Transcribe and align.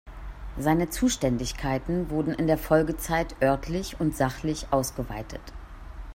Seine 0.57 0.89
Zuständigkeiten 0.89 2.09
wurden 2.09 2.33
in 2.33 2.47
der 2.47 2.57
Folgezeit 2.57 3.35
örtlich 3.39 3.99
und 3.99 4.17
sachlich 4.17 4.73
ausgeweitet. 4.73 5.41